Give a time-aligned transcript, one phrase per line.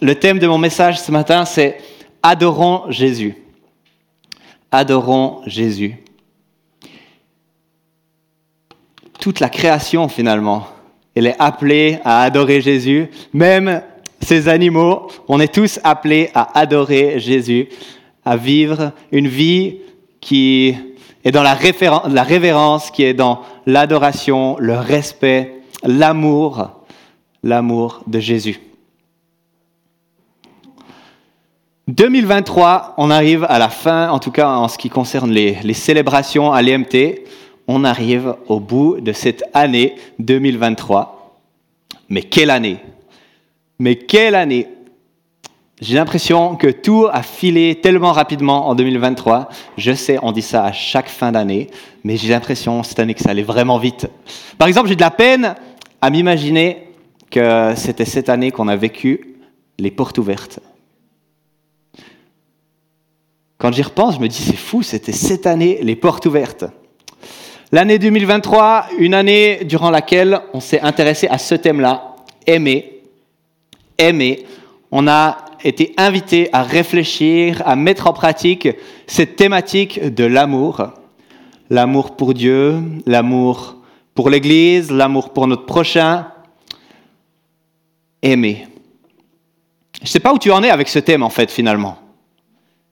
[0.00, 1.78] le thème de mon message ce matin, c'est
[2.22, 3.36] Adorons Jésus.
[4.70, 5.96] Adorons Jésus.
[9.20, 10.68] Toute la création, finalement,
[11.14, 13.08] elle est appelée à adorer Jésus.
[13.32, 13.82] Même
[14.20, 17.68] ces animaux, on est tous appelés à adorer Jésus,
[18.24, 19.78] à vivre une vie
[20.20, 20.76] qui
[21.24, 21.56] est dans la,
[22.08, 26.70] la révérence, qui est dans l'adoration, le respect, l'amour,
[27.42, 28.60] l'amour de Jésus.
[31.88, 36.52] 2023, on arrive à la fin, en tout cas en ce qui concerne les, célébrations
[36.52, 37.20] à l'EMT,
[37.66, 41.40] on arrive au bout de cette année 2023.
[42.10, 42.76] Mais quelle année
[43.78, 44.68] Mais quelle année
[45.80, 49.48] J'ai l'impression que tout a filé tellement rapidement en 2023.
[49.78, 51.70] Je sais, on dit ça à chaque fin d'année,
[52.04, 54.08] mais j'ai l'impression cette année que ça allait vraiment vite.
[54.58, 55.54] Par exemple, j'ai de la peine
[56.02, 56.88] à m'imaginer
[57.30, 59.36] que c'était cette année qu'on a vécu
[59.78, 60.60] les portes ouvertes.
[63.58, 66.64] Quand j'y repense, je me dis, c'est fou, c'était cette année, les portes ouvertes.
[67.72, 72.14] L'année 2023, une année durant laquelle on s'est intéressé à ce thème-là,
[72.46, 73.02] aimer.
[73.98, 74.46] Aimer.
[74.92, 78.68] On a été invité à réfléchir, à mettre en pratique
[79.08, 80.92] cette thématique de l'amour.
[81.68, 83.76] L'amour pour Dieu, l'amour
[84.14, 86.28] pour l'Église, l'amour pour notre prochain.
[88.22, 88.68] Aimer.
[89.98, 91.98] Je ne sais pas où tu en es avec ce thème, en fait, finalement.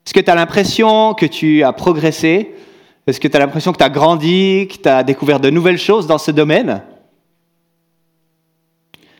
[0.07, 2.55] Est-ce que tu as l'impression que tu as progressé?
[3.05, 5.77] Est-ce que tu as l'impression que tu as grandi, que tu as découvert de nouvelles
[5.77, 6.81] choses dans ce domaine?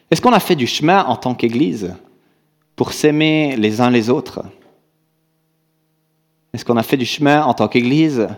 [0.10, 1.94] Est-ce qu'on a fait du chemin en tant qu'Église
[2.78, 4.44] pour s'aimer les uns les autres?
[6.54, 8.30] Est-ce qu'on a fait du chemin en tant qu'Église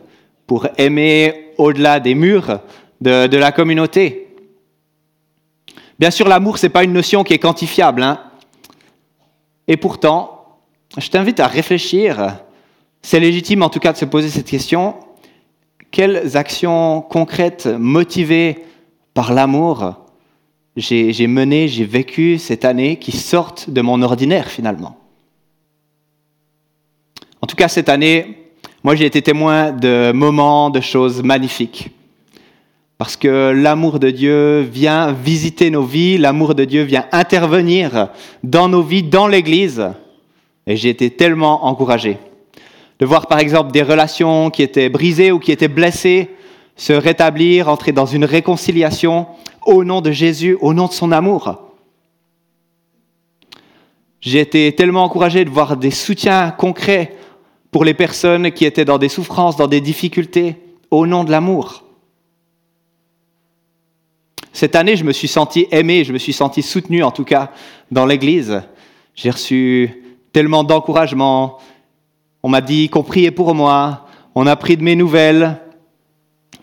[0.48, 2.62] pour aimer au-delà des murs
[3.00, 4.36] de, la communauté?
[6.00, 8.02] Bien sûr, l'amour, ce n'est pas une notion qui est quantifiable.
[8.02, 8.20] Hein.
[9.68, 10.39] Et pourtant,
[10.98, 12.38] je t'invite à réfléchir.
[13.02, 14.96] C'est légitime en tout cas de se poser cette question.
[15.92, 18.64] Quelles actions concrètes, motivées
[19.14, 19.96] par l'amour,
[20.76, 24.98] j'ai menées, j'ai vécu cette année qui sortent de mon ordinaire finalement?
[27.42, 28.52] En tout cas, cette année,
[28.84, 31.92] moi j'ai été témoin de moments, de choses magnifiques.
[32.98, 38.10] Parce que l'amour de Dieu vient visiter nos vies, l'amour de Dieu vient intervenir
[38.44, 39.88] dans nos vies, dans l'Église.
[40.70, 42.20] Et j'ai été tellement encouragé
[43.00, 46.30] de voir par exemple des relations qui étaient brisées ou qui étaient blessées
[46.76, 49.26] se rétablir, entrer dans une réconciliation
[49.66, 51.74] au nom de Jésus, au nom de son amour.
[54.22, 57.16] J'ai été tellement encouragé de voir des soutiens concrets
[57.72, 60.56] pour les personnes qui étaient dans des souffrances, dans des difficultés,
[60.92, 61.84] au nom de l'amour.
[64.54, 67.52] Cette année, je me suis senti aimé, je me suis senti soutenu en tout cas
[67.92, 68.62] dans l'Église.
[69.16, 70.04] J'ai reçu
[70.44, 71.58] d'encouragement.
[72.44, 74.06] On m'a dit qu'on priait pour moi,
[74.36, 75.58] on a pris de mes nouvelles.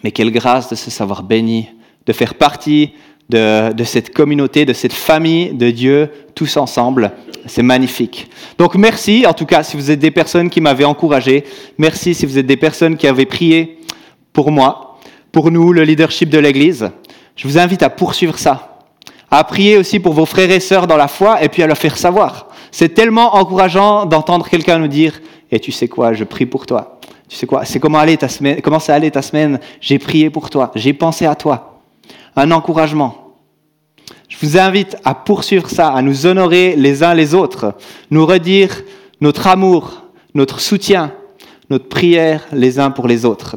[0.02, 1.68] Mais quelle grâce de se savoir béni,
[2.06, 2.92] de faire partie
[3.28, 7.12] de, de, cette communauté, de cette famille de Dieu, tous ensemble.
[7.46, 8.28] C'est magnifique.
[8.58, 11.44] Donc merci, en tout cas, si vous êtes des personnes qui m'avaient encouragé.
[11.78, 13.78] Merci si vous êtes des personnes qui avaient prié
[14.32, 14.98] pour moi,
[15.32, 16.90] pour nous, le leadership de l'Église.
[17.36, 18.80] Je vous invite à poursuivre ça,
[19.30, 21.78] à prier aussi pour vos frères et sœurs dans la foi et puis à leur
[21.78, 22.45] faire savoir.
[22.70, 26.98] C'est tellement encourageant d'entendre quelqu'un nous dire Et tu sais quoi, je prie pour toi.
[27.28, 30.50] Tu sais quoi, c'est comment, ta semaine, comment ça allait ta semaine J'ai prié pour
[30.50, 31.80] toi, j'ai pensé à toi.
[32.36, 33.34] Un encouragement.
[34.28, 37.74] Je vous invite à poursuivre ça, à nous honorer les uns les autres,
[38.10, 38.82] nous redire
[39.20, 40.02] notre amour,
[40.34, 41.12] notre soutien,
[41.70, 43.56] notre prière les uns pour les autres.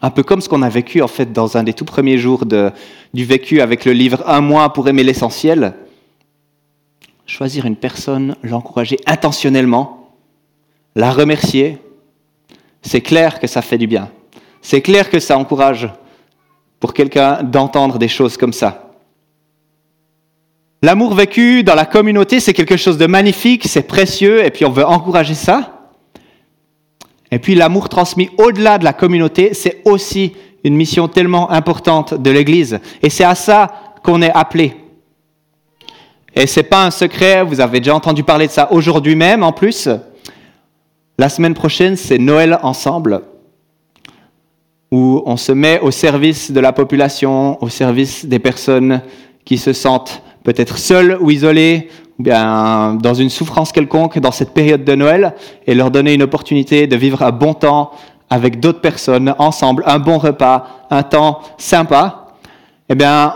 [0.00, 2.46] Un peu comme ce qu'on a vécu en fait dans un des tout premiers jours
[2.46, 2.70] de,
[3.14, 5.74] du vécu avec le livre Un mois pour aimer l'essentiel
[7.26, 10.10] choisir une personne, l'encourager intentionnellement,
[10.94, 11.78] la remercier,
[12.82, 14.10] c'est clair que ça fait du bien.
[14.60, 15.88] C'est clair que ça encourage
[16.80, 18.90] pour quelqu'un d'entendre des choses comme ça.
[20.82, 24.70] L'amour vécu dans la communauté, c'est quelque chose de magnifique, c'est précieux, et puis on
[24.70, 25.88] veut encourager ça.
[27.30, 30.32] Et puis l'amour transmis au-delà de la communauté, c'est aussi
[30.64, 32.80] une mission tellement importante de l'Église.
[33.00, 34.74] Et c'est à ça qu'on est appelé.
[36.34, 39.42] Et ce n'est pas un secret, vous avez déjà entendu parler de ça aujourd'hui même
[39.42, 39.88] en plus.
[41.18, 43.22] La semaine prochaine, c'est Noël ensemble,
[44.90, 49.02] où on se met au service de la population, au service des personnes
[49.44, 54.54] qui se sentent peut-être seules ou isolées, ou bien dans une souffrance quelconque dans cette
[54.54, 55.34] période de Noël,
[55.66, 57.90] et leur donner une opportunité de vivre un bon temps
[58.30, 62.28] avec d'autres personnes, ensemble, un bon repas, un temps sympa.
[62.88, 63.34] Eh bien,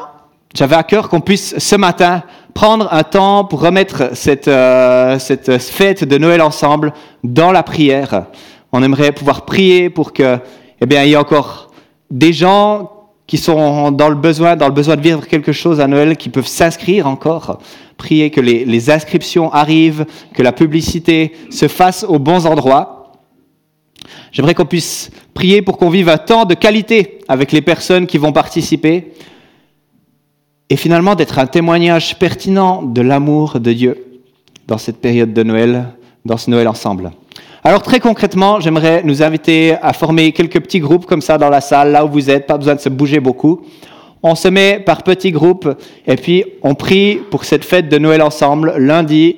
[0.56, 2.22] j'avais à cœur qu'on puisse ce matin
[2.54, 8.24] prendre un temps pour remettre cette, euh, cette fête de Noël ensemble dans la prière.
[8.72, 10.38] On aimerait pouvoir prier pour que,
[10.80, 11.70] eh bien, il y ait encore
[12.10, 12.90] des gens
[13.26, 16.30] qui sont dans le besoin, dans le besoin de vivre quelque chose à Noël, qui
[16.30, 17.58] peuvent s'inscrire encore.
[17.98, 23.12] Prier que les, les inscriptions arrivent, que la publicité se fasse aux bons endroits.
[24.32, 28.16] J'aimerais qu'on puisse prier pour qu'on vive un temps de qualité avec les personnes qui
[28.16, 29.12] vont participer
[30.68, 34.20] et finalement d'être un témoignage pertinent de l'amour de Dieu
[34.66, 35.86] dans cette période de Noël,
[36.24, 37.12] dans ce Noël ensemble.
[37.62, 41.60] Alors très concrètement, j'aimerais nous inviter à former quelques petits groupes comme ça dans la
[41.60, 43.62] salle, là où vous êtes, pas besoin de se bouger beaucoup.
[44.22, 45.68] On se met par petits groupes
[46.06, 49.36] et puis on prie pour cette fête de Noël ensemble, lundi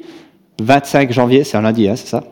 [0.60, 2.24] 25 janvier, c'est un lundi, hein, c'est ça?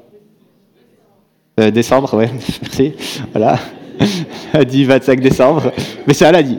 [1.61, 2.27] Euh, Décembre, oui,
[2.63, 2.93] merci.
[3.33, 3.59] Voilà,
[4.55, 5.73] lundi 25 décembre,
[6.07, 6.59] mais c'est un lundi.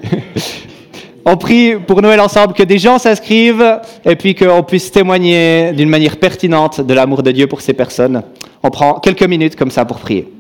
[1.29, 5.89] On prie pour Noël ensemble que des gens s'inscrivent et puis qu'on puisse témoigner d'une
[5.89, 8.23] manière pertinente de l'amour de Dieu pour ces personnes.
[8.63, 10.31] On prend quelques minutes comme ça pour prier.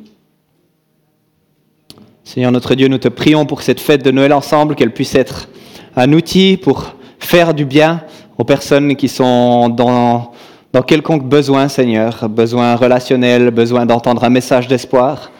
[2.23, 5.49] Seigneur notre Dieu, nous te prions pour cette fête de Noël ensemble, qu'elle puisse être
[5.97, 7.99] un outil pour faire du bien
[8.37, 10.31] aux personnes qui sont dans,
[10.71, 15.31] dans quelconque besoin, Seigneur, besoin relationnel, besoin d'entendre un message d'espoir.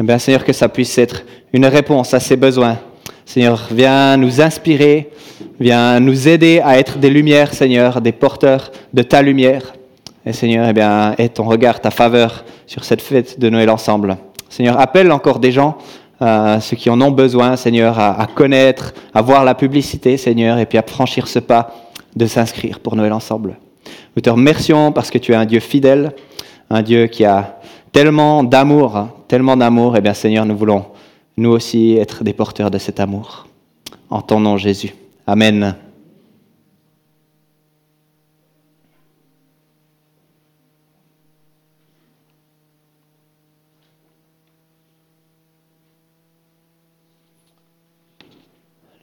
[0.00, 1.22] Eh bien, Seigneur, que ça puisse être
[1.52, 2.78] une réponse à ces besoins
[3.26, 5.10] Seigneur, viens nous inspirer,
[5.58, 9.74] viens nous aider à être des lumières, Seigneur, des porteurs de ta lumière.
[10.24, 14.16] Et Seigneur, eh bien, aie ton regard, ta faveur sur cette fête de Noël ensemble.
[14.48, 15.76] Seigneur, appelle encore des gens,
[16.22, 20.58] euh, ceux qui en ont besoin, Seigneur, à, à, connaître, à voir la publicité, Seigneur,
[20.60, 21.74] et puis à franchir ce pas
[22.14, 23.56] de s'inscrire pour Noël ensemble.
[24.14, 26.12] Nous te remercions parce que tu es un Dieu fidèle,
[26.70, 27.58] un Dieu qui a
[27.90, 29.96] tellement d'amour, tellement d'amour.
[29.96, 30.86] Eh bien, Seigneur, nous voulons
[31.36, 33.46] nous aussi être des porteurs de cet amour.
[34.08, 34.94] En ton nom, Jésus.
[35.26, 35.76] Amen.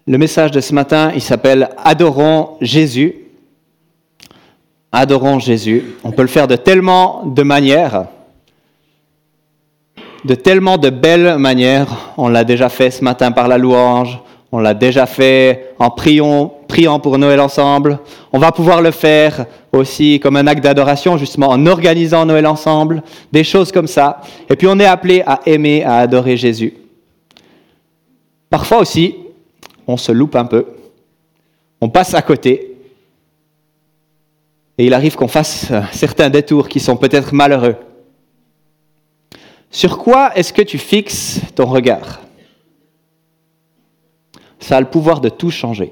[0.06, 3.15] Le message de ce matin, il s'appelle Adorons Jésus.
[4.91, 5.95] Adorons Jésus.
[6.03, 8.07] On peut le faire de tellement de manières
[10.25, 12.14] de tellement de belles manières.
[12.18, 14.20] On l'a déjà fait ce matin par la louange,
[14.52, 18.00] on l'a déjà fait en priant, priant pour Noël ensemble.
[18.31, 23.02] On va pouvoir le faire aussi comme un acte d'adoration, justement en organisant Noël ensemble,
[23.31, 24.22] des choses comme ça.
[24.50, 26.74] Et puis on est appelé à aimer, à adorer Jésus.
[28.50, 29.16] Parfois aussi,
[29.88, 30.68] on se loupe un peu,
[31.81, 32.78] on passe à côté,
[34.78, 37.76] et il arrive qu'on fasse certains détours qui sont peut-être malheureux.
[39.74, 42.22] Sur quoi est-ce que tu fixes ton regard?
[44.60, 45.92] Ça a le pouvoir de tout changer.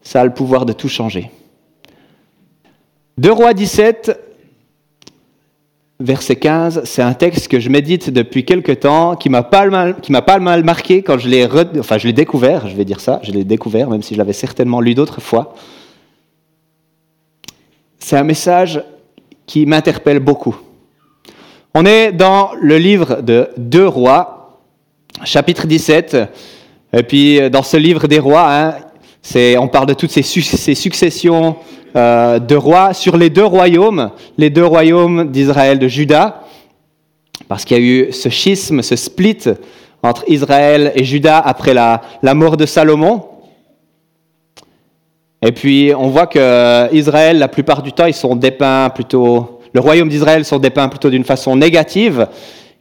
[0.00, 1.30] Ça a le pouvoir de tout changer.
[3.18, 4.18] De Rois 17,
[6.00, 9.96] verset 15, c'est un texte que je médite depuis quelque temps, qui m'a pas mal,
[10.08, 11.46] m'a pas mal marqué quand je l'ai,
[11.78, 14.32] enfin je l'ai découvert, je vais dire ça, je l'ai découvert, même si je l'avais
[14.32, 15.54] certainement lu d'autres fois.
[17.98, 18.82] C'est un message
[19.44, 20.56] qui m'interpelle beaucoup.
[21.74, 24.60] On est dans le livre de Deux Rois,
[25.24, 26.18] chapitre 17.
[26.92, 28.74] Et puis, dans ce livre des rois, hein,
[29.58, 31.56] on parle de toutes ces, ces successions
[31.96, 36.42] euh, de rois sur les deux royaumes, les deux royaumes d'Israël, de Juda,
[37.48, 39.38] parce qu'il y a eu ce schisme, ce split
[40.02, 43.24] entre Israël et Juda après la, la mort de Salomon.
[45.40, 49.80] Et puis, on voit que Israël, la plupart du temps, ils sont dépeints plutôt le
[49.80, 52.26] royaume d'Israël sont dépeints plutôt d'une façon négative,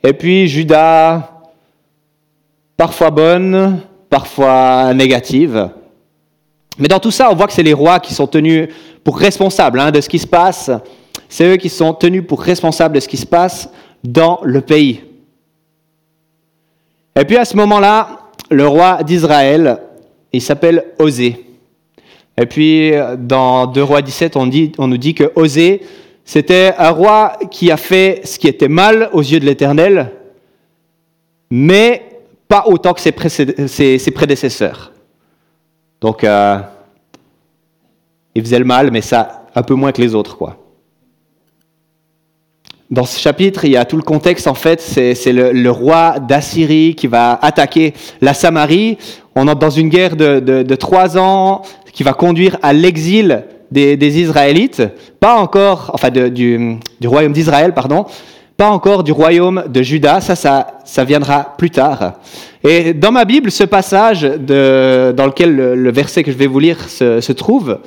[0.04, 1.30] et puis Judas,
[2.76, 5.70] parfois bonne, parfois négative.
[6.78, 8.70] Mais dans tout ça, on voit que c'est les rois qui sont tenus
[9.04, 10.72] pour responsables hein, de ce qui se passe.
[11.30, 13.70] C'est eux qui sont tenus pour responsables de ce qui se passe
[14.04, 15.02] dans le pays.
[17.16, 19.78] Et puis à ce moment-là, le roi d'Israël,
[20.34, 21.46] il s'appelle Osée.
[22.38, 25.82] Et puis dans 2 rois 17, on, on nous dit que Osée,
[26.26, 30.12] c'était un roi qui a fait ce qui était mal aux yeux de l'Éternel,
[31.50, 32.04] mais
[32.48, 34.92] pas autant que ses, prédécesseurs.
[36.00, 36.60] Donc, euh,
[38.36, 40.58] il faisait le mal, mais ça un peu moins que les autres, quoi.
[42.90, 46.94] Dans ce chapitre, il y a tout le contexte, en fait, c'est le, roi d'Assyrie
[46.96, 48.98] qui va attaquer la Samarie.
[49.34, 51.62] On entre dans une guerre de trois ans
[51.94, 54.84] qui va conduire à l'exil des, Israélites,
[55.20, 58.06] pas encore, enfin du, royaume d'Israël, pardon,
[58.58, 60.36] pas encore du royaume de Juda, ça,
[60.84, 62.20] ça, viendra plus tard.
[62.64, 66.78] Et dans ma Bible, ce passage dans lequel le, verset que je vais vous lire
[66.90, 67.80] se, trouve,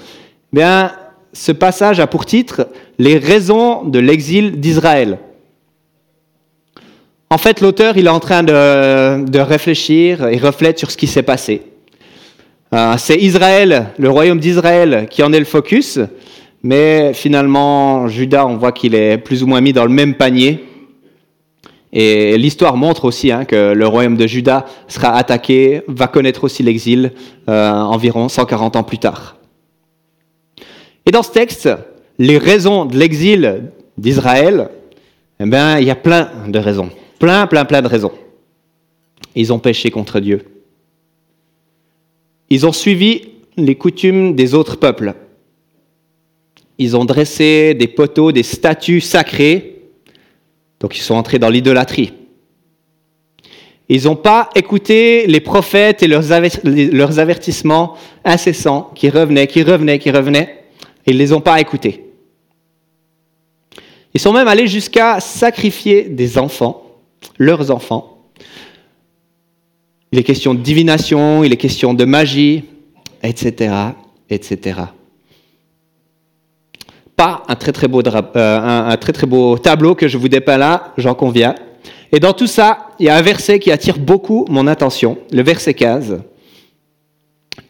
[0.53, 0.91] bien,
[1.33, 5.19] ce passage a pour titre Les raisons de l'exil d'Israël.
[7.31, 11.23] En fait, l'auteur, il est en train de réfléchir et reflète sur ce qui s'est
[11.23, 11.74] passé.
[12.75, 16.00] Euh, c'est Israël, le royaume d'Israël, qui en est le focus,
[16.64, 20.64] mais finalement, Judas, on voit qu'il est plus ou moins mis dans le même panier.
[21.93, 26.64] Et l'histoire montre aussi hein, que le royaume de Juda sera attaqué, va connaître aussi
[26.64, 27.12] l'exil
[27.49, 29.37] euh, environ 140 ans plus tard.
[31.07, 31.69] Et dans ce texte,
[32.19, 34.71] les raisons de l'exil d'Israël,
[35.38, 36.90] eh bien, il y a plein de raisons.
[37.21, 38.12] Plein, plein, plein de raisons.
[39.37, 40.53] Ils ont péché contre Dieu.
[42.51, 43.23] Ils ont suivi
[43.57, 45.15] les coutumes des autres peuples.
[46.79, 49.83] Ils ont dressé des poteaux, des statues sacrées.
[50.81, 52.13] Donc ils sont entrés dans l'idolâtrie.
[53.89, 60.11] Ils n'ont pas écouté les prophètes et leurs avertissements incessants qui revenaient, qui revenaient, qui
[60.11, 60.65] revenaient.
[61.07, 62.05] Ils ne les ont pas écoutés.
[64.15, 66.83] Ils sont même allés jusqu'à sacrifier des enfants,
[67.37, 68.13] leurs enfants,
[70.14, 72.62] il est question de divination, il est question de magie,
[73.25, 73.75] etc.,
[74.30, 74.78] etc.
[77.16, 78.61] Pas un très très beau, euh,
[78.92, 81.56] un, très très beau tableau que je vous dépeins là, j'en conviens.
[82.12, 85.42] Et dans tout ça, il y a un verset qui attire beaucoup mon attention, le
[85.42, 86.21] verset 15.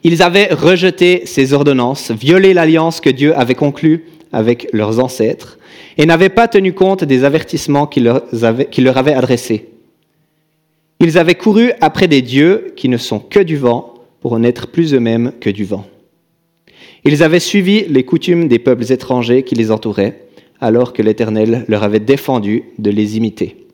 [0.03, 5.57] Ils avaient rejeté ces ordonnances, violé l'alliance que Dieu avait conclue avec leurs ancêtres,
[5.97, 8.23] et n'avaient pas tenu compte des avertissements qu'il leur,
[8.77, 9.71] leur avait adressés.
[11.01, 14.95] Ils avaient couru après des dieux qui ne sont que du vent pour n'être plus
[14.95, 15.87] eux-mêmes que du vent.
[17.05, 20.27] Ils avaient suivi les coutumes des peuples étrangers qui les entouraient,
[20.61, 23.67] alors que l'Éternel leur avait défendu de les imiter.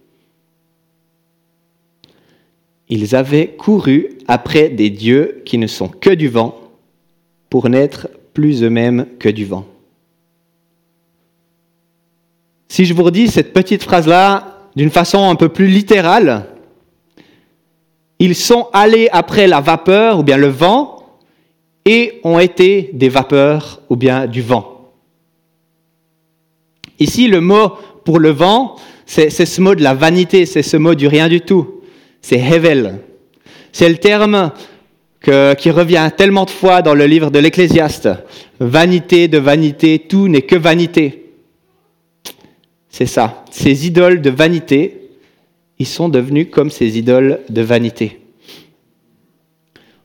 [2.88, 6.60] Ils avaient couru après des dieux qui ne sont que du vent
[7.48, 9.64] pour n'être plus eux-mêmes que du vent.
[12.66, 16.46] Si je vous redis cette petite phrase-là d'une façon un peu plus littérale,
[18.20, 20.98] ils sont allés après la vapeur ou bien le vent
[21.86, 24.92] et ont été des vapeurs ou bien du vent.
[26.98, 27.72] Ici, le mot
[28.04, 31.40] pour le vent, c'est ce mot de la vanité, c'est ce mot du rien du
[31.40, 31.80] tout.
[32.20, 33.00] C'est Hevel.
[33.72, 34.52] C'est le terme
[35.22, 38.10] qui revient tellement de fois dans le livre de l'Ecclésiaste.
[38.60, 41.32] Vanité de vanité, tout n'est que vanité.
[42.90, 43.44] C'est ça.
[43.50, 44.99] Ces idoles de vanité,
[45.80, 48.20] ils sont devenus comme ces idoles de vanité.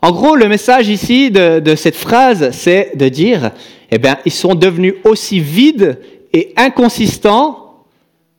[0.02, 3.52] En gros, le message ici de, cette phrase, c'est de dire,
[3.92, 6.00] eh bien, ils sont devenus aussi vides
[6.32, 7.84] et inconsistants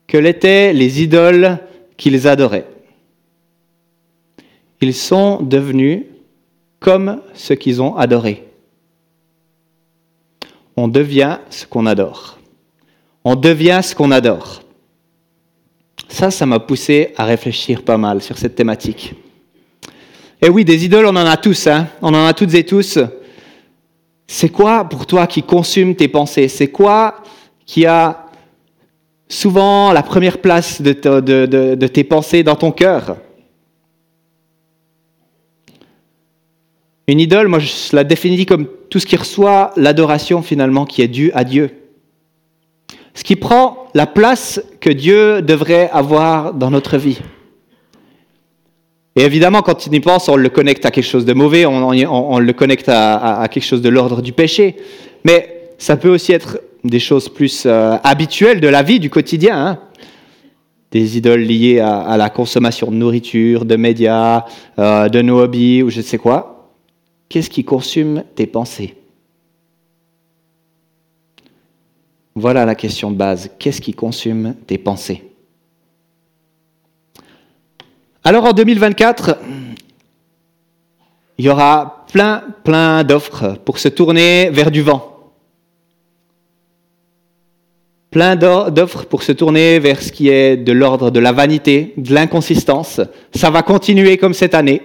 [0.07, 1.59] que l'étaient les idoles
[1.95, 2.65] qu'ils adoraient.
[4.81, 6.05] Ils sont devenus
[6.79, 8.45] comme ce qu'ils ont adoré.
[10.75, 12.39] On devient ce qu'on adore.
[13.23, 14.61] On devient ce qu'on adore.
[16.09, 19.13] Ça, ça m'a poussé à réfléchir pas mal sur cette thématique.
[20.41, 21.87] Et oui, des idoles, on en a tous, hein.
[22.01, 22.99] on en a toutes et tous.
[24.27, 26.47] C'est quoi pour toi qui consume tes pensées?
[26.47, 27.23] C'est quoi
[27.65, 28.25] qui a
[29.29, 33.17] souvent la première place de, de tes pensées dans ton cœur?
[37.07, 41.07] Une idole, moi je la définis comme tout ce qui reçoit l'adoration finalement qui est
[41.07, 41.86] due à Dieu
[43.17, 47.17] ce qui prend la place que Dieu devrait avoir dans notre vie.
[49.15, 52.37] Et évidemment, quand on y pense, on le connecte à quelque chose de mauvais, on,
[52.37, 54.75] le connecte à, quelque chose de l'ordre du péché.
[55.25, 59.65] Mais ça peut aussi être des choses plus euh, habituelles de la vie, du quotidien.
[59.65, 59.79] Hein.
[60.91, 64.45] Des idoles liées à, la consommation de nourriture, de médias,
[64.77, 66.69] euh, de nos hobbies ou je ne sais quoi.
[67.29, 68.93] Qu'est-ce qui consume tes pensées?
[72.39, 73.49] Voilà la question de base.
[73.57, 75.23] Qu'est-ce qui consume tes pensées?
[78.23, 79.39] Alors en 2024,
[81.39, 85.33] il y aura plein, plein d'offres pour se tourner vers du vent.
[88.11, 92.13] Plein d'offres pour se tourner vers ce qui est de l'ordre de la vanité, de
[92.13, 93.01] l'inconsistance.
[93.33, 94.83] Ça va continuer comme cette année.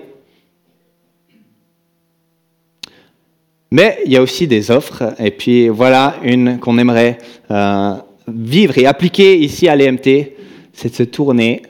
[3.72, 7.16] Mais il y a aussi des offres, et puis voilà une qu'on aimerait
[7.50, 7.94] euh,
[8.28, 10.34] vivre et appliquer ici à l'EMT,
[10.74, 11.62] c'est de se tourner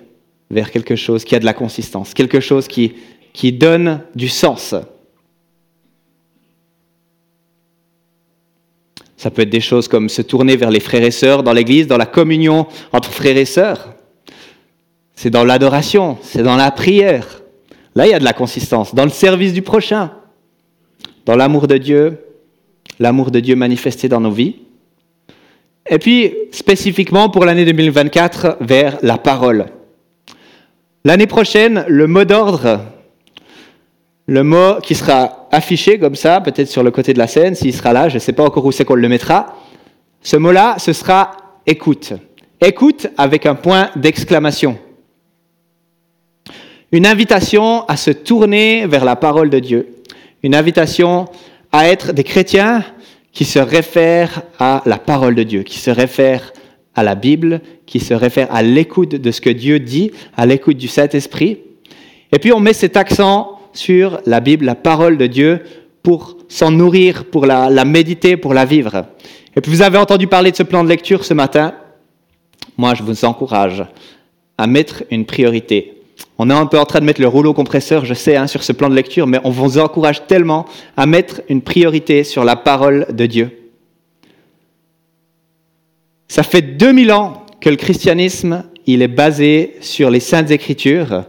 [0.50, 2.94] vers quelque chose qui a de la consistance, quelque chose qui,
[3.32, 4.74] qui donne du sens.
[9.16, 11.86] Ça peut être des choses comme se tourner vers les frères et sœurs dans l'Église,
[11.86, 13.94] dans la communion entre frères et sœurs.
[15.14, 17.42] C'est dans l'adoration, c'est dans la prière.
[17.94, 18.92] Là, il y a de la consistance.
[18.92, 20.10] Dans le service du prochain
[21.26, 22.18] dans l'amour de Dieu,
[22.98, 24.56] l'amour de Dieu manifesté dans nos vies.
[25.88, 29.66] Et puis, spécifiquement pour l'année 2024, vers la parole.
[31.04, 32.80] L'année prochaine, le mot d'ordre,
[34.26, 37.74] le mot qui sera affiché comme ça, peut-être sur le côté de la scène, s'il
[37.74, 39.56] sera là, je ne sais pas encore où c'est qu'on le mettra,
[40.22, 41.32] ce mot-là, ce sera
[41.66, 42.12] écoute.
[42.60, 44.78] Écoute avec un point d'exclamation.
[46.92, 49.91] Une invitation à se tourner vers la parole de Dieu.
[50.42, 51.26] Une invitation
[51.70, 52.84] à être des chrétiens
[53.32, 56.52] qui se réfèrent à la parole de Dieu, qui se réfèrent
[56.94, 60.76] à la Bible, qui se réfèrent à l'écoute de ce que Dieu dit, à l'écoute
[60.76, 61.58] du Saint-Esprit.
[62.32, 65.62] Et puis on met cet accent sur la Bible, la parole de Dieu,
[66.02, 69.06] pour s'en nourrir, pour la, méditer, pour la vivre.
[69.56, 71.74] Et puis vous avez entendu parler de ce plan de lecture ce matin.
[72.76, 73.84] Moi, je vous encourage
[74.58, 76.01] à mettre une priorité
[76.38, 78.62] on est un peu en train de mettre le rouleau compresseur, je sais, hein, sur
[78.62, 82.56] ce plan de lecture, mais on vous encourage tellement à mettre une priorité sur la
[82.56, 83.70] parole de Dieu.
[86.28, 91.24] Ça fait 2000 ans que le christianisme, il est basé sur les saintes écritures.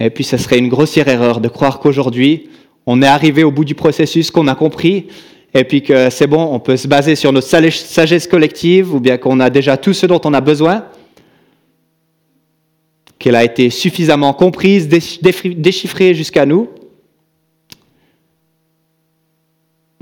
[0.00, 2.48] Et puis, ce serait une grossière erreur de croire qu'aujourd'hui,
[2.86, 5.08] on est arrivé au bout du processus, qu'on a compris,
[5.54, 9.18] et puis que c'est bon, on peut se baser sur notre sagesse collective, ou bien
[9.18, 10.84] qu'on a déjà tout ce dont on a besoin
[13.26, 16.68] qu'elle a été suffisamment comprise, déchiffrée jusqu'à nous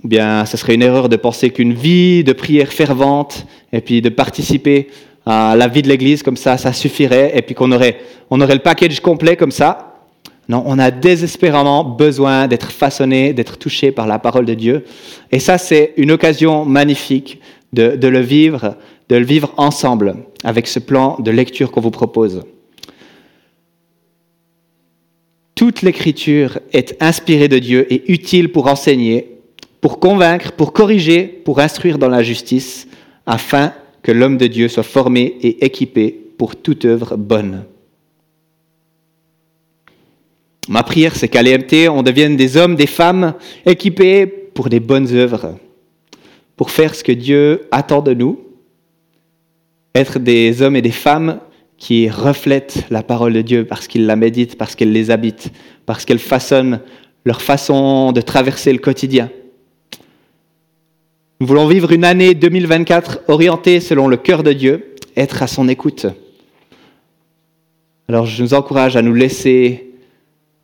[0.03, 4.03] Ou bien ce serait une erreur de penser qu'une vie de prière fervente et puis
[4.03, 4.89] de participer
[5.25, 7.97] à la vie de l'Église comme ça, ça suffirait et puis qu'on aurait,
[8.29, 9.95] on aurait le package complet comme ça
[10.51, 14.85] non, on a désespérément besoin d'être façonné, d'être touché par la parole de Dieu.
[15.33, 17.41] Et ça, c'est une occasion magnifique
[17.73, 18.77] de, le vivre,
[19.09, 22.43] de le vivre ensemble avec ce plan de lecture qu'on vous propose.
[25.65, 29.39] Toute l'écriture est inspirée de Dieu et utile pour enseigner,
[29.81, 32.87] pour convaincre, pour corriger, pour instruire dans la justice,
[33.25, 37.65] afin que l'homme de Dieu soit formé et équipé pour toute œuvre bonne.
[40.69, 43.33] Ma prière, c'est qu'à l'EMT, on devienne des hommes, des femmes
[43.65, 45.57] équipés pour des bonnes œuvres,
[46.59, 48.39] pour faire ce que Dieu attend de nous,
[49.95, 51.41] être des hommes et des femmes
[51.79, 55.51] qui reflètent la parole de Dieu parce qu'ils la méditent, parce qu'elle les habite,
[55.87, 56.81] parce qu'elle façonne
[57.25, 59.31] leur façon de traverser le quotidien.
[61.41, 65.69] Nous voulons vivre une année 2024 orientée selon le cœur de Dieu, être à son
[65.69, 66.07] écoute.
[68.09, 69.91] Alors je nous encourage à nous laisser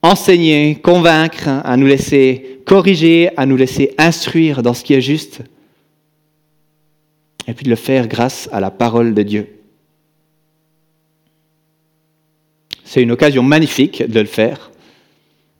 [0.02, 5.42] enseigner, convaincre, à nous laisser corriger, à nous laisser instruire dans ce qui est juste,
[7.46, 9.59] et puis de le faire grâce à la parole de Dieu.
[12.92, 14.72] C'est une occasion magnifique de le faire.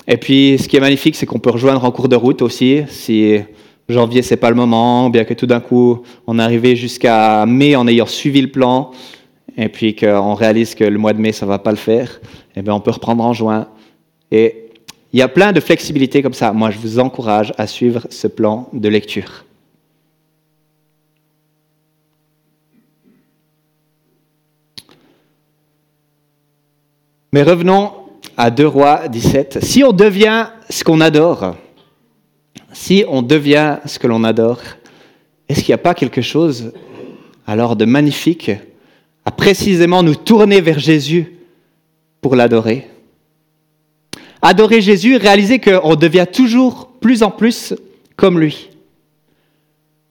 [0.08, 2.80] Et puis, ce qui est magnifique, c'est qu'on peut rejoindre en cours de route aussi,
[2.88, 3.38] si
[3.88, 7.76] janvier, c'est pas le moment, bien que tout d'un coup, on est arrivé jusqu'à mai
[7.76, 8.90] en ayant suivi le plan,
[9.56, 12.20] et puis qu'on réalise que le mois de mai, ça va pas le faire,
[12.56, 13.68] eh bien, on peut reprendre en juin.
[14.32, 14.66] Et
[15.12, 16.52] il y a plein de flexibilité comme ça.
[16.52, 19.44] Moi, je vous encourage à suivre ce plan de lecture.
[27.32, 27.92] Mais revenons
[28.36, 29.60] à 2 Rois 17.
[29.62, 31.54] Si on devient ce qu'on adore,
[32.72, 34.58] si on devient ce que l'on adore,
[35.48, 36.72] est-ce qu'il n'y a pas quelque chose
[37.46, 38.50] alors de magnifique
[39.24, 41.36] à précisément nous tourner vers Jésus
[42.20, 42.88] pour l'adorer?
[44.42, 47.74] Adorer Jésus, réaliser qu'on devient toujours plus en plus
[48.16, 48.70] comme lui.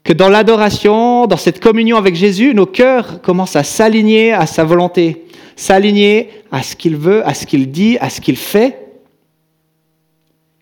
[0.06, 4.64] Que dans l'adoration, dans cette communion avec Jésus, nos cœurs commencent à s'aligner à sa
[4.64, 5.26] volonté,
[5.60, 8.78] s'aligner à ce qu'il veut, à ce qu'il dit, à ce qu'il fait.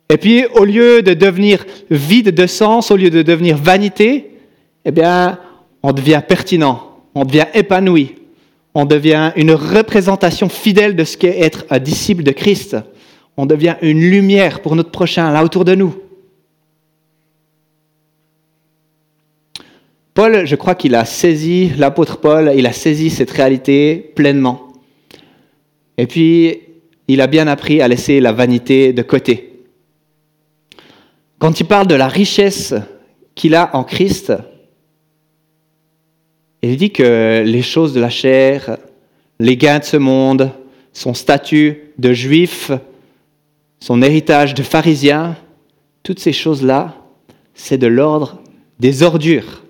[0.09, 4.31] Et puis, au lieu de devenir vide de sens, au lieu de devenir vanité,
[4.85, 5.37] eh bien,
[5.83, 8.15] on devient pertinent, on devient épanoui,
[8.73, 12.75] on devient une représentation fidèle de ce qu'est être un disciple de Christ.
[13.37, 15.95] On devient une lumière pour notre prochain, là autour de nous.
[20.15, 24.66] Paul, je crois qu'il a saisi, l'apôtre Paul, il a saisi cette réalité pleinement.
[25.97, 26.59] Et puis,
[27.07, 29.63] il a bien appris à laisser la vanité de côté.
[31.39, 32.73] Quand il parle de la richesse
[33.35, 34.33] qu'il a en Christ,
[36.61, 38.77] il dit que les choses de la chair,
[39.39, 40.51] les gains de ce monde,
[40.93, 42.71] son statut de juif,
[43.79, 45.35] son héritage de pharisien,
[46.03, 46.95] toutes ces choses-là,
[47.53, 48.41] c'est de l'ordre
[48.79, 49.63] des ordures.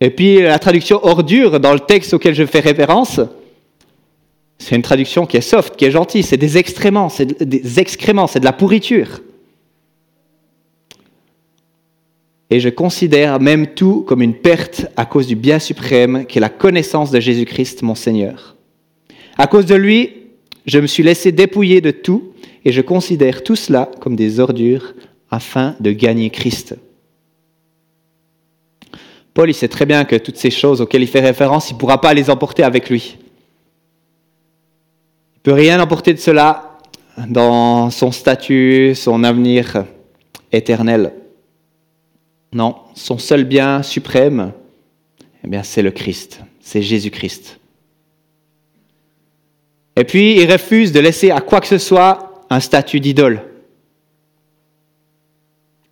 [0.00, 3.20] Et puis la traduction ordure dans le texte auquel je fais référence,
[4.58, 6.22] c'est une traduction qui est soft, qui est gentille.
[6.22, 9.20] C'est des excréments, c'est des excréments, c'est de la pourriture.
[12.50, 16.40] et je considère même tout comme une perte à cause du bien suprême qui est
[16.40, 18.56] la connaissance de Jésus-Christ, mon Seigneur.
[19.36, 20.12] À cause de lui,
[20.64, 22.32] je me suis laissé dépouiller de tout
[22.64, 24.94] et je considère tout cela comme des ordures
[25.30, 26.76] afin de gagner Christ.
[29.34, 31.78] Paul, il sait très bien que toutes ces choses auxquelles il fait référence, il ne
[31.78, 33.18] pourra pas les emporter avec lui.
[35.46, 36.80] Peut rien emporter de cela
[37.28, 39.84] dans son statut, son avenir
[40.50, 41.12] éternel.
[42.52, 44.52] Non, son seul bien suprême,
[45.44, 47.60] eh bien, c'est le Christ, c'est Jésus-Christ.
[49.94, 53.40] Et puis, il refuse de laisser à quoi que ce soit un statut d'idole,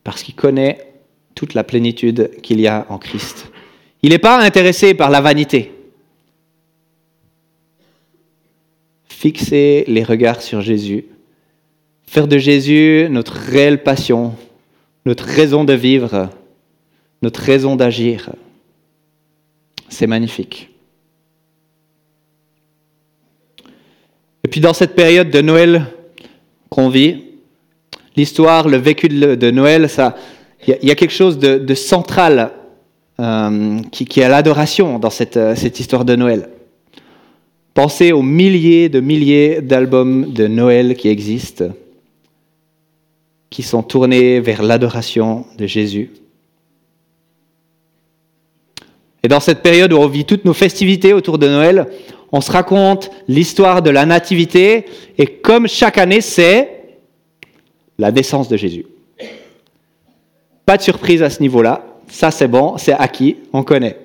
[0.03, 0.95] parce qu'il connaît
[1.37, 3.53] toute la plénitude qu'il y a en Christ.
[4.03, 5.74] Il n'est pas intéressé par la vanité.
[9.25, 11.07] Fixer les regards sur Jésus,
[12.07, 14.35] faire de Jésus notre réelle passion,
[15.07, 16.29] notre raison de vivre,
[17.23, 18.29] notre raison d'agir.
[19.89, 20.69] C'est magnifique.
[24.45, 25.87] Et puis dans cette période de Noël
[26.69, 27.25] qu'on vit,
[28.17, 30.17] l'histoire, le vécu de Noël, ça,
[30.69, 32.53] il y, a quelque chose de, central
[33.19, 36.51] euh, qui, est l'adoration dans cette histoire de Noël.
[37.75, 41.71] Pensez aux milliers de milliers d'albums de Noël qui existent,
[43.51, 46.11] qui sont tournés vers l'adoration de Jésus.
[49.25, 51.89] Et dans cette période où on vit toutes nos festivités autour de Noël,
[52.31, 54.85] on se raconte l'histoire de la nativité,
[55.19, 56.99] et comme chaque année, c'est
[57.99, 58.87] la naissance de Jésus.
[60.67, 63.99] Pas de surprise à ce niveau-là, ça c'est bon, c'est acquis, on connaît.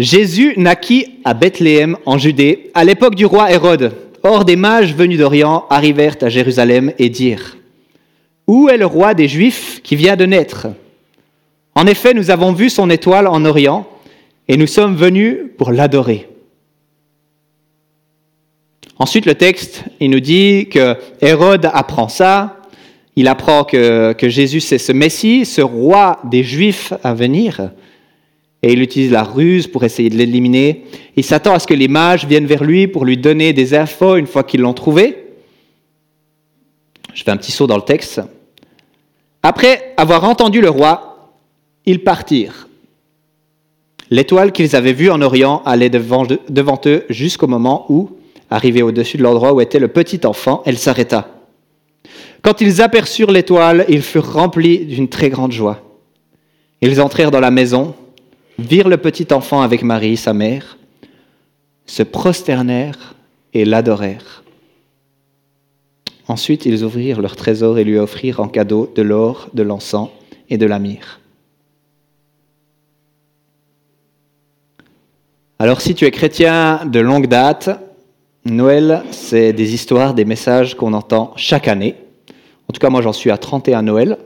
[0.00, 3.92] Jésus naquit à Bethléem en Judée à l'époque du roi Hérode.
[4.22, 7.58] Or des mages venus d'Orient arrivèrent à Jérusalem et dirent
[8.46, 10.68] où est le roi des Juifs qui vient de naître?
[11.74, 13.86] En effet, nous avons vu son étoile en Orient
[14.48, 16.28] et nous sommes venus pour l'adorer.
[18.98, 22.56] Ensuite, le texte, il nous dit que Hérode apprend ça,
[23.16, 27.70] il apprend que, que Jésus c'est ce Messie, ce roi des Juifs à venir,
[28.62, 30.84] et il utilise la ruse pour essayer de l'éliminer.
[31.16, 34.16] Il s'attend à ce que les mages viennent vers lui pour lui donner des infos
[34.16, 35.16] une fois qu'ils l'ont trouvé.
[37.14, 38.20] Je fais un petit saut dans le texte.
[39.42, 41.32] Après avoir entendu le roi,
[41.86, 42.68] ils partirent.
[44.10, 46.26] L'étoile qu'ils avaient vue en Orient allait devant,
[46.86, 48.10] eux jusqu'au moment où,
[48.50, 51.28] arrivée au-dessus de l'endroit où était le petit enfant, elle s'arrêta.
[52.42, 55.80] Quand ils aperçurent l'étoile, ils furent remplis d'une très grande joie.
[56.80, 57.94] Ils entrèrent dans la maison,
[58.60, 60.78] virent le petit enfant avec Marie, sa mère,
[61.86, 63.14] se prosternèrent
[63.52, 64.44] et l'adorèrent.
[66.28, 70.10] Ensuite, ils ouvrirent leur trésor et lui offrirent en cadeau de l'or, de l'encens
[70.48, 71.20] et de la myrrhe.
[75.58, 77.68] Alors si tu es chrétien de longue date,
[78.46, 81.96] Noël, c'est des histoires, des messages qu'on entend chaque année.
[82.68, 84.16] En tout cas, moi j'en suis à 31 Noël.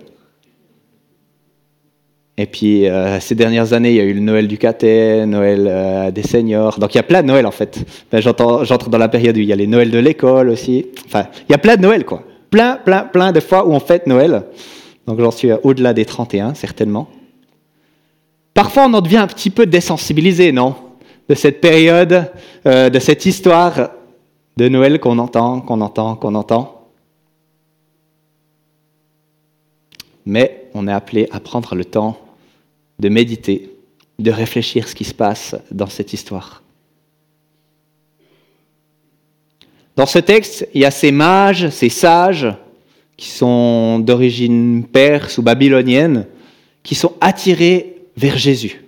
[2.37, 5.69] Et puis, euh, ces dernières années, il y a eu le Noël du caté, Noël
[5.69, 6.81] euh, des seniors.
[6.81, 7.85] Donc, il y a plein de Noël, en fait.
[8.11, 10.87] Ben, j'entre dans la période où il y a les Noëls de l'école aussi.
[11.07, 12.25] Enfin, il y a plein de Noël, quoi.
[12.51, 14.43] Plein, plein, plein de fois où on fête Noël.
[15.07, 17.09] Donc, j'en suis au-delà des 31, certainement.
[18.53, 20.75] Parfois, on en devient un petit peu désensibilisé, non?
[21.29, 22.33] De cette période,
[22.67, 23.91] euh, de cette histoire
[24.57, 26.89] de Noël qu'on entend, qu'on entend, qu'on entend.
[30.27, 32.17] Mais on est appelé à prendre le temps
[32.99, 33.71] de méditer,
[34.19, 36.63] de réfléchir ce qui se passe dans cette histoire.
[39.97, 42.53] Dans ce texte, il y a ces mages, ces sages,
[43.17, 46.27] qui sont d'origine perse ou babylonienne,
[46.83, 48.85] qui sont attirés vers Jésus.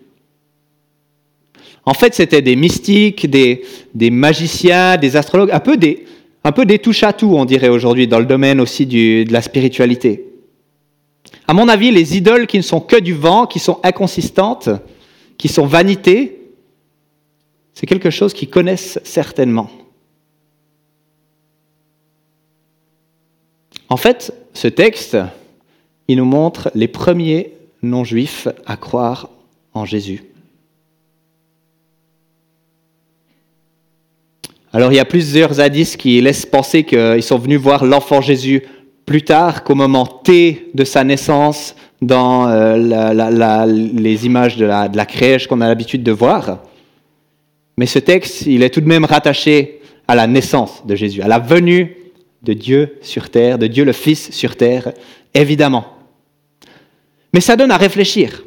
[1.85, 3.63] En fait, c'était des mystiques, des,
[4.11, 6.05] magiciens, des astrologues, un peu des,
[6.43, 10.25] un des touche-à-tout, on dirait aujourd'hui, dans le domaine aussi de la spiritualité.
[11.47, 14.69] À mon avis, les idoles qui ne sont que du vent, qui sont inconsistantes,
[15.39, 16.41] qui sont vanités,
[17.75, 19.71] c'est quelque chose qu'ils connaissent certainement.
[23.89, 25.17] En fait, ce texte,
[26.09, 29.29] il nous montre les premiers non-juifs à croire
[29.75, 30.25] en Jésus.
[34.73, 38.63] Alors il y a plusieurs hadiths qui laissent penser qu'ils sont venus voir l'enfant Jésus
[39.07, 42.77] plus tard qu'au moment T de sa naissance dans euh,
[43.75, 46.59] les images de la, de la crèche qu'on a l'habitude de voir.
[47.79, 51.29] Mais ce texte, il est tout de même rattaché à la naissance de Jésus, à
[51.29, 51.97] la venue
[52.43, 54.93] de Dieu sur terre, de Dieu le Fils sur terre,
[55.35, 55.87] évidemment.
[57.33, 58.45] Mais ça donne à réfléchir.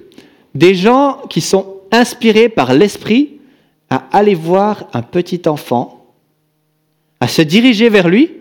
[0.55, 3.39] Des gens qui sont inspirés par l'Esprit
[3.89, 6.05] à aller voir un petit enfant,
[7.19, 8.31] à se diriger vers lui,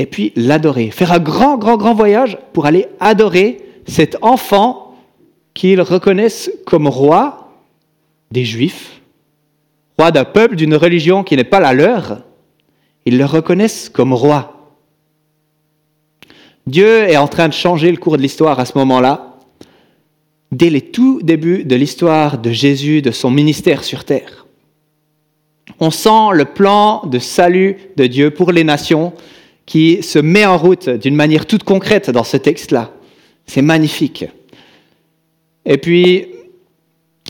[0.00, 0.90] et puis l'adorer.
[0.90, 4.96] Faire un grand, grand, grand voyage pour aller adorer cet enfant
[5.52, 7.52] qu'ils reconnaissent comme roi
[8.30, 9.02] des Juifs,
[9.98, 12.22] roi d'un peuple, d'une religion qui n'est pas la leur.
[13.04, 14.72] Ils le reconnaissent comme roi.
[16.66, 19.36] Dieu est en train de changer le cours de l'histoire à ce moment-là,
[20.50, 24.46] dès les tout débuts de l'histoire de Jésus, de son ministère sur terre.
[25.78, 29.12] On sent le plan de salut de Dieu pour les nations
[29.70, 32.92] qui se met en route d'une manière toute concrète dans ce texte-là.
[33.46, 34.24] C'est magnifique.
[35.64, 36.26] Et puis,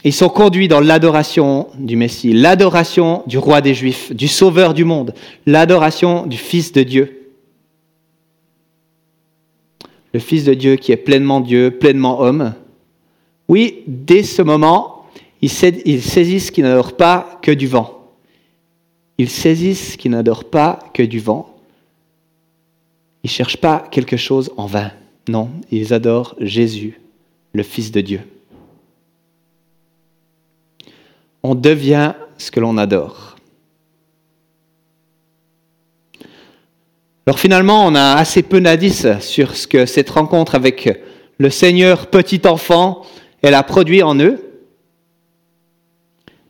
[0.04, 4.84] ils sont conduits dans l'adoration du Messie, l'adoration du roi des Juifs, du Sauveur du
[4.84, 5.12] monde,
[5.44, 7.30] l'adoration du Fils de Dieu.
[10.14, 12.54] Le Fils de Dieu qui est pleinement Dieu, pleinement homme.
[13.48, 15.04] Oui, dès ce moment,
[15.42, 18.02] ils saisissent qu'ils n'adorent pas que du vent.
[19.18, 21.50] Ils saisissent qu'ils n'adorent pas que du vent.
[23.22, 24.92] Ils ne cherchent pas quelque chose en vain.
[25.28, 27.00] Non, ils adorent Jésus,
[27.52, 28.20] le Fils de Dieu.
[31.42, 33.36] On devient ce que l'on adore.
[37.26, 41.00] Alors finalement, on a assez peu d'indices sur ce que cette rencontre avec
[41.38, 43.02] le Seigneur petit enfant,
[43.42, 44.42] elle a produit en eux.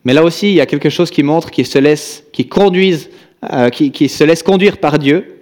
[0.04, 3.10] Mais là aussi, il y a quelque chose qui montre qu'ils se laisse, qui conduisent,
[3.52, 5.39] euh, se laisse conduire par Dieu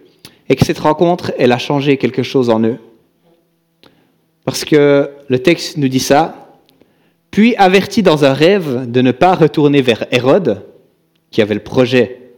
[0.49, 2.79] et que cette rencontre, elle a changé quelque chose en eux.
[4.45, 6.59] Parce que le texte nous dit ça,
[7.31, 10.65] puis avertis dans un rêve de ne pas retourner vers Hérode,
[11.31, 12.33] qui avait le projet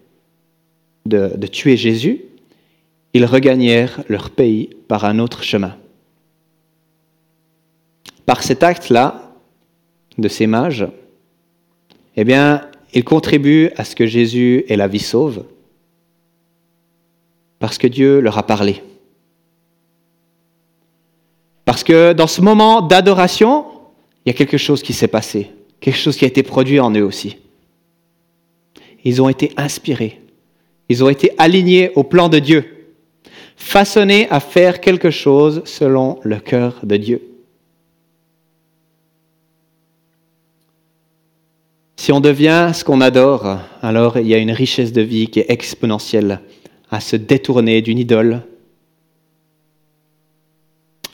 [1.06, 2.24] de, de tuer Jésus,
[3.14, 5.76] ils regagnèrent leur pays par un autre chemin.
[8.26, 9.30] Par cet acte-là,
[10.18, 10.86] de ces mages,
[12.16, 15.44] eh bien, ils contribuent à ce que Jésus ait la vie sauve,
[17.60, 18.82] parce que Dieu leur a parlé.
[21.64, 23.64] Parce que dans ce moment d'adoration,
[24.24, 26.90] il y a quelque chose qui s'est passé, quelque chose qui a été produit en
[26.92, 27.36] eux aussi.
[29.04, 30.20] Ils ont été inspirés,
[30.88, 32.94] ils ont été alignés au plan de Dieu,
[33.56, 37.22] façonnés à faire quelque chose selon le cœur de Dieu.
[41.96, 45.40] Si on devient ce qu'on adore, alors il y a une richesse de vie qui
[45.40, 46.40] est exponentielle
[46.90, 48.42] à se détourner d'une idole,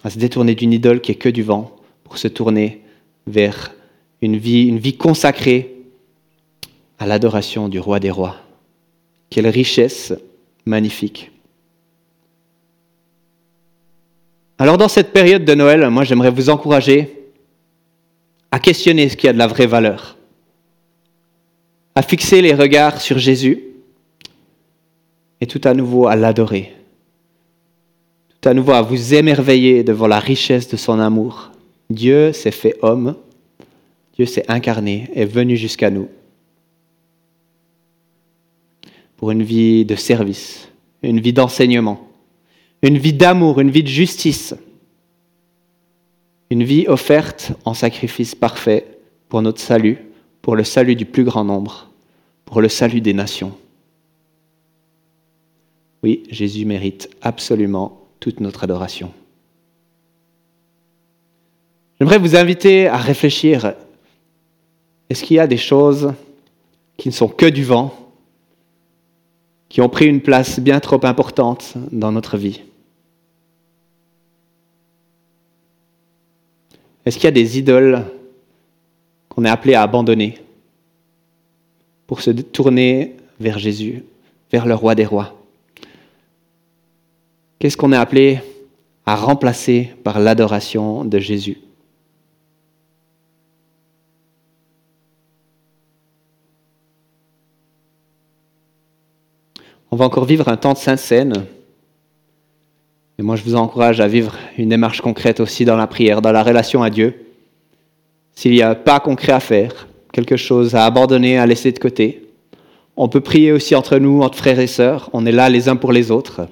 [0.05, 2.83] à se détourner d'une idole qui est que du vent, pour se tourner
[3.27, 3.75] vers
[4.23, 5.75] une vie, une vie consacrée
[6.99, 8.37] à l'adoration du roi des rois.
[9.29, 10.15] Quelle richesse
[10.65, 11.31] magnifique.
[14.59, 17.13] Alors dans cette période de Noël, moi j'aimerais vous encourager
[18.51, 20.17] à questionner ce qui a de la vraie valeur,
[21.95, 23.66] à fixer les regards sur Jésus
[25.41, 26.73] et tout à nouveau à l'adorer,
[28.29, 31.51] tout à nouveau à vous émerveiller devant la richesse de son amour.
[31.91, 33.17] Dieu s'est fait homme,
[34.15, 36.09] Dieu s'est incarné, est venu jusqu'à nous
[39.17, 40.69] pour une vie de service,
[41.03, 42.09] une vie d'enseignement,
[42.83, 44.55] une vie d'amour, une vie de justice,
[46.51, 48.87] une vie offerte en sacrifice parfait
[49.29, 49.99] pour notre salut,
[50.43, 51.91] pour le salut du plus grand nombre,
[52.45, 53.57] pour le salut des nations.
[56.03, 59.13] Oui, Jésus mérite absolument toute notre adoration.
[61.99, 63.75] J'aimerais vous inviter à réfléchir.
[65.09, 66.13] Est-ce qu'il y a des choses
[66.97, 67.95] qui ne sont que du vent,
[69.69, 72.63] qui ont pris une place bien trop importante dans notre vie?
[77.05, 78.05] Est-ce qu'il y a des idoles
[79.29, 80.39] qu'on est appelé à abandonner
[82.07, 84.05] pour se tourner vers Jésus,
[84.51, 85.36] vers le roi des rois?
[87.59, 88.41] Qu'est-ce qu'on est appelé
[89.07, 91.59] à remplacer par l'adoration de Jésus?
[99.91, 101.47] On va encore vivre un temps de sainte scène.
[103.19, 106.33] Et moi, je vous encourage à vivre une démarche concrète aussi dans la prière, dans
[106.33, 107.27] la relation à Dieu.
[108.35, 112.29] S'il n'y a pas concret à faire, quelque chose à abandonner, à laisser de côté,
[112.97, 115.09] on peut prier aussi entre nous, entre frères et sœurs.
[115.15, 116.47] On est là les uns pour les autres.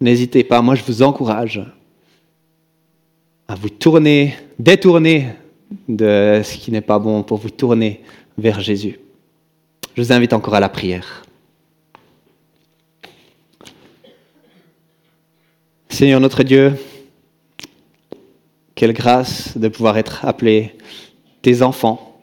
[0.00, 1.62] N'hésitez pas, moi je vous encourage
[3.48, 5.28] à vous tourner, détourner
[5.88, 8.02] de ce qui n'est pas bon pour vous tourner
[8.36, 9.00] vers Jésus.
[9.94, 11.24] Je vous invite encore à la prière.
[15.88, 16.74] Seigneur notre Dieu,
[18.74, 20.76] quelle grâce de pouvoir être appelé
[21.40, 22.20] tes enfants.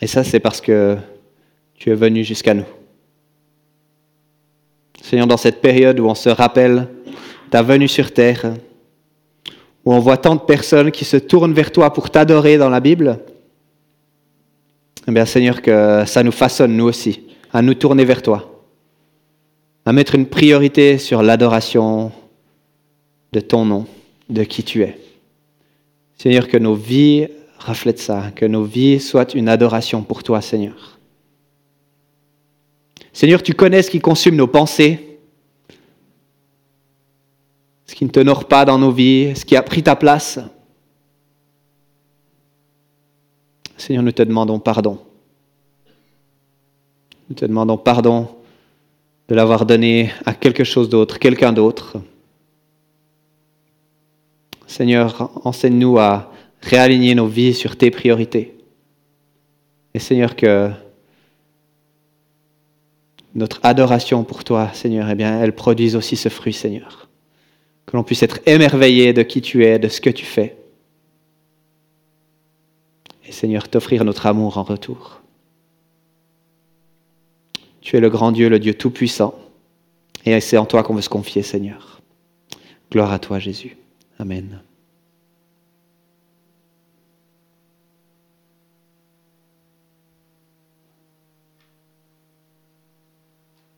[0.00, 0.96] Et ça, c'est parce que
[1.74, 2.64] tu es venu jusqu'à nous.
[5.06, 6.88] Seigneur, dans cette période où on se rappelle
[7.48, 8.54] ta venue sur terre,
[9.84, 12.80] où on voit tant de personnes qui se tournent vers toi pour t'adorer dans la
[12.80, 13.20] Bible,
[15.06, 17.20] eh bien Seigneur, que ça nous façonne, nous aussi,
[17.52, 18.64] à nous tourner vers toi,
[19.84, 22.10] à mettre une priorité sur l'adoration
[23.32, 23.86] de ton nom,
[24.28, 24.98] de qui tu es.
[26.18, 27.28] Seigneur, que nos vies
[27.60, 30.95] reflètent ça, que nos vies soient une adoration pour toi, Seigneur.
[33.16, 35.18] Seigneur, tu connais ce qui consume nos pensées,
[37.86, 40.38] ce qui ne t'honore pas dans nos vies, ce qui a pris ta place.
[43.78, 44.98] Seigneur, nous te demandons pardon.
[47.30, 48.28] Nous te demandons pardon
[49.28, 51.96] de l'avoir donné à quelque chose d'autre, quelqu'un d'autre.
[54.66, 58.58] Seigneur, enseigne-nous à réaligner nos vies sur tes priorités.
[59.94, 60.70] Et Seigneur, que
[63.36, 67.08] notre adoration pour toi, Seigneur, eh bien, elle produise aussi ce fruit, Seigneur.
[67.84, 70.56] Que l'on puisse être émerveillé de qui tu es, de ce que tu fais.
[73.26, 75.20] Et Seigneur, t'offrir notre amour en retour.
[77.82, 79.34] Tu es le grand Dieu, le Dieu tout-puissant.
[80.24, 82.00] Et c'est en toi qu'on veut se confier, Seigneur.
[82.90, 83.76] Gloire à toi, Jésus.
[84.18, 84.60] Amen.